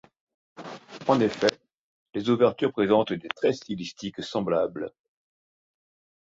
[1.05, 1.51] En effet,
[2.15, 4.91] les ouvertures présentent des traits stylistiques semblables.